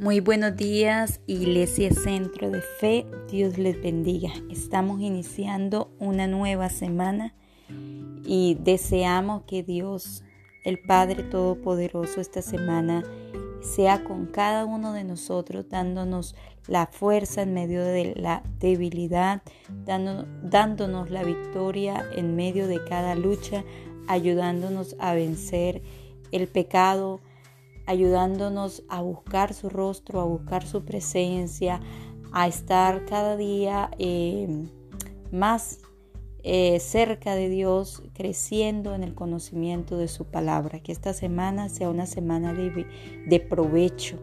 [0.00, 3.04] Muy buenos días, Iglesia Centro de Fe.
[3.30, 4.30] Dios les bendiga.
[4.48, 7.34] Estamos iniciando una nueva semana
[8.24, 10.24] y deseamos que Dios,
[10.64, 13.04] el Padre Todopoderoso, esta semana
[13.60, 16.34] sea con cada uno de nosotros, dándonos
[16.66, 19.42] la fuerza en medio de la debilidad,
[19.84, 23.64] dándonos la victoria en medio de cada lucha,
[24.08, 25.82] ayudándonos a vencer
[26.32, 27.20] el pecado,
[27.90, 31.80] ayudándonos a buscar su rostro, a buscar su presencia,
[32.30, 34.68] a estar cada día eh,
[35.32, 35.80] más
[36.44, 40.78] eh, cerca de Dios, creciendo en el conocimiento de su palabra.
[40.78, 44.20] Que esta semana sea una semana de, provecho,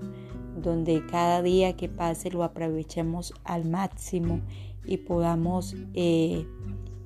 [0.56, 4.40] donde cada día que pase lo aprovechemos al máximo
[4.86, 6.48] y podamos eh,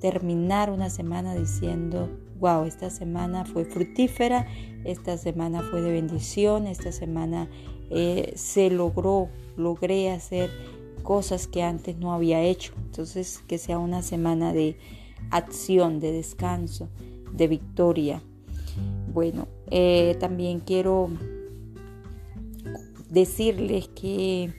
[0.02, 4.48] terminar una semana diciendo, wow, esta semana fue fructífera,
[4.84, 7.48] esta semana fue de bendición, esta semana
[7.88, 10.50] eh, se logró, logré hacer
[11.04, 12.72] cosas que antes no había hecho.
[12.84, 14.76] Entonces, que sea una semana de
[15.30, 16.88] acción, de descanso,
[17.32, 18.22] de victoria.
[19.12, 21.10] Bueno, eh, también quiero
[23.08, 24.52] decirles que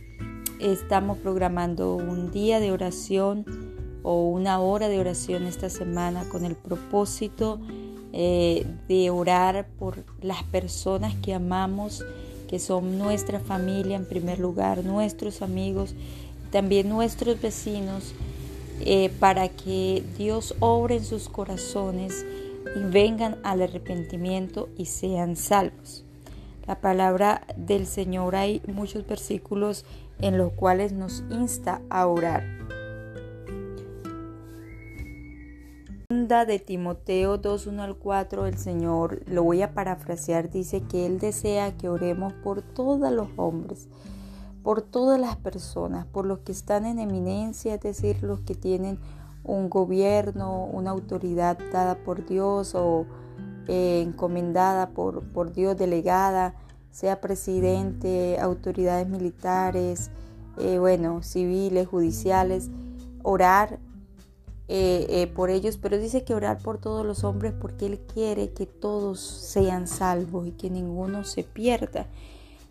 [0.62, 3.44] estamos programando un día de oración
[4.04, 7.60] o una hora de oración esta semana con el propósito
[8.12, 12.06] eh, de orar por las personas que amamos,
[12.48, 15.96] que son nuestra familia en primer lugar, nuestros amigos,
[16.52, 18.14] también nuestros vecinos,
[18.82, 22.26] eh, para que Dios obre en sus corazones
[22.76, 26.04] y vengan al arrepentimiento y sean salvos.
[26.68, 29.86] La palabra del Señor hay muchos versículos
[30.20, 32.63] en los cuales nos insta a orar.
[36.28, 41.20] De Timoteo 2, 1 al 4, el Señor, lo voy a parafrasear, dice que Él
[41.20, 43.90] desea que oremos por todos los hombres,
[44.64, 49.00] por todas las personas, por los que están en eminencia, es decir, los que tienen
[49.44, 53.06] un gobierno, una autoridad dada por Dios o
[53.68, 56.56] eh, encomendada por, por Dios, delegada,
[56.92, 60.10] sea presidente, autoridades militares,
[60.58, 62.70] eh, bueno, civiles, judiciales,
[63.24, 63.80] orar
[64.70, 68.52] eh, eh, por ellos, pero dice que orar por todos los hombres porque Él quiere
[68.52, 72.08] que todos sean salvos y que ninguno se pierda.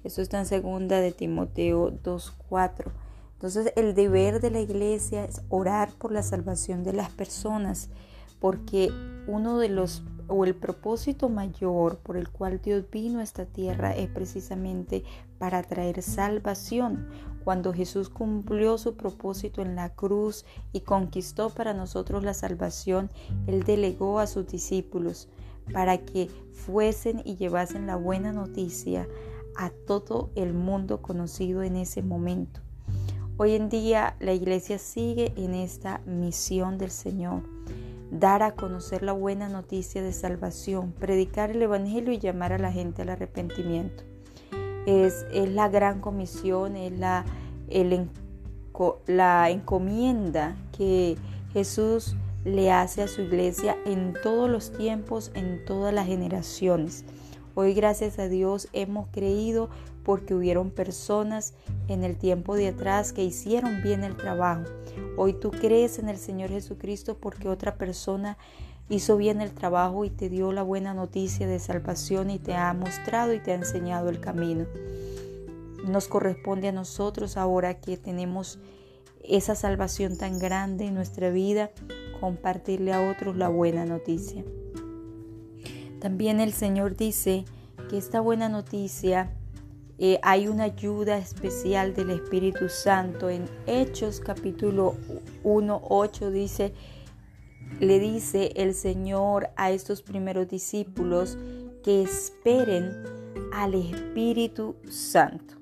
[0.03, 2.87] Eso está en segunda de Timoteo 2.4.
[3.35, 7.91] Entonces el deber de la iglesia es orar por la salvación de las personas,
[8.41, 8.91] porque
[9.27, 13.95] uno de los o el propósito mayor por el cual Dios vino a esta tierra
[13.95, 15.05] es precisamente
[15.39, 17.09] para traer salvación.
[17.45, 23.11] Cuando Jesús cumplió su propósito en la cruz y conquistó para nosotros la salvación,
[23.47, 25.29] Él delegó a sus discípulos
[25.73, 29.07] para que fuesen y llevasen la buena noticia
[29.57, 32.61] a todo el mundo conocido en ese momento.
[33.37, 37.43] Hoy en día la iglesia sigue en esta misión del Señor
[38.13, 42.71] dar a conocer la buena noticia de salvación, predicar el Evangelio y llamar a la
[42.71, 44.05] gente al arrepentimiento.
[44.85, 47.25] Es, la gran comisión, es la,
[49.07, 51.17] la encomienda que
[51.55, 52.15] Jesús
[52.45, 57.05] le hace a su iglesia en todos los tiempos, en todas las generaciones.
[57.55, 59.69] Hoy gracias a Dios hemos creído
[60.05, 61.53] porque hubieron personas
[61.87, 64.65] en el tiempo de atrás que hicieron bien el trabajo.
[65.19, 68.39] Hoy tú crees en el Señor Jesucristo porque otra persona
[68.89, 72.73] hizo bien el trabajo y te dio la buena noticia de salvación y te ha
[72.73, 74.65] mostrado y te ha enseñado el camino.
[75.85, 78.61] Nos corresponde a nosotros ahora que tenemos
[79.23, 81.71] esa salvación tan grande en nuestra vida,
[82.19, 84.43] compartirle a otros la buena noticia.
[86.03, 87.45] También el Señor dice
[87.89, 89.31] que esta buena noticia
[89.99, 93.31] eh, hay una ayuda especial del Espíritu Santo.
[93.31, 94.97] En Hechos capítulo
[95.45, 96.75] 1, 8 dice,
[97.79, 101.39] le dice el Señor a estos primeros discípulos
[101.85, 102.91] que esperen
[103.53, 105.55] al Espíritu Santo,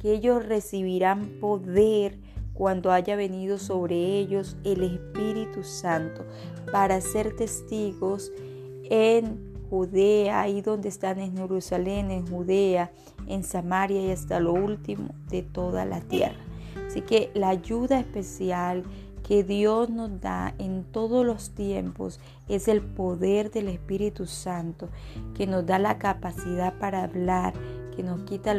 [0.00, 2.18] que ellos recibirán poder
[2.54, 6.24] cuando haya venido sobre ellos el Espíritu Santo
[6.72, 8.32] para ser testigos
[8.84, 12.90] en Judea, ahí donde están en Jerusalén, en Judea,
[13.26, 16.36] en Samaria y hasta lo último de toda la tierra.
[16.86, 18.82] Así que la ayuda especial
[19.26, 22.20] que Dios nos da en todos los tiempos
[22.50, 24.90] es el poder del Espíritu Santo,
[25.34, 27.54] que nos da la capacidad para hablar,
[27.96, 28.52] que nos quita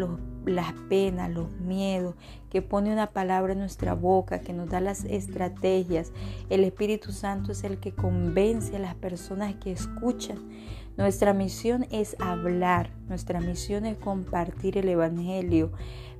[0.45, 2.15] las penas, los miedos,
[2.49, 6.11] que pone una palabra en nuestra boca, que nos da las estrategias.
[6.49, 10.39] El Espíritu Santo es el que convence a las personas que escuchan
[10.95, 15.71] nuestra misión es hablar, nuestra misión es compartir el Evangelio,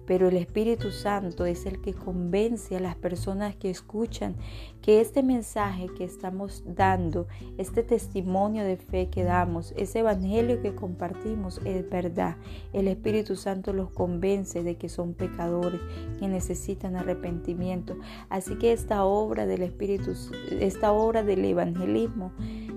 [0.05, 4.35] pero el Espíritu Santo es el que convence a las personas que escuchan
[4.81, 7.27] que este mensaje que estamos dando,
[7.57, 12.35] este testimonio de fe que damos, ese evangelio que compartimos es verdad.
[12.73, 15.79] El Espíritu Santo los convence de que son pecadores,
[16.19, 17.95] que necesitan arrepentimiento.
[18.29, 20.13] Así que esta obra del Espíritu,
[20.59, 22.33] esta obra del evangelismo,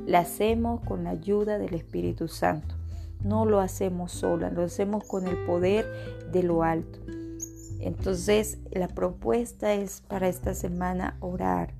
[0.06, 2.75] la hacemos con la ayuda del Espíritu Santo.
[3.26, 5.84] No lo hacemos sola, lo hacemos con el poder
[6.30, 7.00] de lo alto.
[7.80, 11.74] Entonces, la propuesta es para esta semana orar.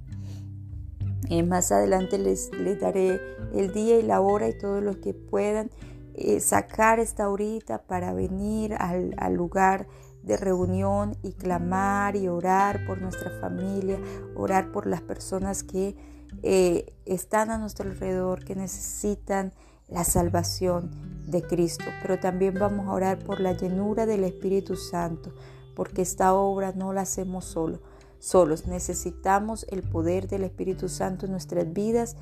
[1.28, 2.50] Eh, más adelante les,
[2.81, 3.20] daré
[3.54, 5.70] el día y la hora y todo lo que puedan
[6.14, 9.87] eh, sacar esta horita para venir al, lugar
[10.22, 13.99] de reunión y clamar y orar por nuestra familia,
[14.34, 15.96] orar por las personas que
[16.42, 19.52] eh, están a nuestro alrededor, que necesitan
[19.88, 20.91] la salvación
[21.27, 21.85] de Cristo.
[22.03, 25.33] Pero también vamos a orar por la llenura del Espíritu Santo,
[25.75, 27.81] porque esta obra no la hacemos solo,
[28.19, 28.67] solos.
[28.67, 32.17] Necesitamos el poder del Espíritu Santo en nuestras vidas,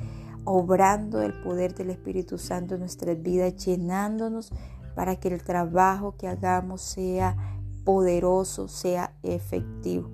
[0.44, 4.52] obrando el poder del Espíritu Santo en nuestras vidas, llenándonos
[4.94, 7.36] para que el trabajo que hagamos sea
[7.84, 10.10] poderoso, sea efectivo.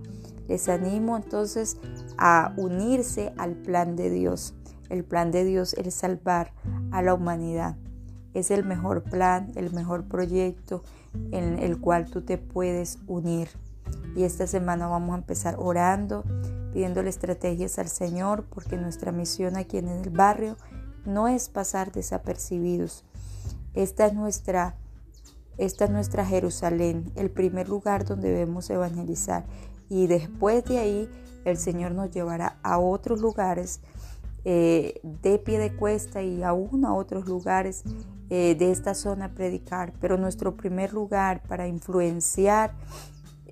[0.48, 1.76] Les animo entonces
[2.18, 4.54] a unirse al plan de Dios.
[4.90, 6.52] El plan de Dios es salvar
[6.90, 7.76] a la humanidad.
[8.34, 10.82] Es el mejor plan, el mejor proyecto
[11.30, 13.48] en el cual tú te puedes unir.
[14.16, 16.24] Y esta semana vamos a empezar orando,
[16.72, 20.56] pidiéndole estrategias al Señor, porque nuestra misión aquí en el barrio
[21.06, 23.04] no es pasar desapercibidos.
[23.74, 24.76] Esta es nuestra,
[25.56, 29.44] esta es nuestra Jerusalén, el primer lugar donde debemos evangelizar.
[29.88, 31.08] Y después de ahí
[31.44, 33.80] el Señor nos llevará a otros lugares
[34.44, 37.82] eh, de pie de cuesta y aún a otros lugares
[38.30, 39.92] eh, de esta zona a predicar.
[40.00, 42.72] Pero nuestro primer lugar para influenciar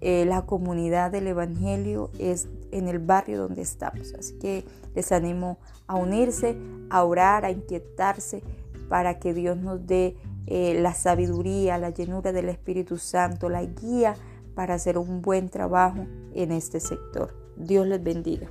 [0.01, 4.15] eh, la comunidad del Evangelio es en el barrio donde estamos.
[4.15, 4.65] Así que
[4.95, 6.57] les animo a unirse,
[6.91, 8.43] a orar, a inquietarse
[8.89, 10.17] para que Dios nos dé
[10.51, 14.15] la sabiduría, la llenura del Espíritu Santo, la guía
[14.55, 17.35] para hacer un buen trabajo en este sector.
[17.59, 18.49] Dios les bendiga.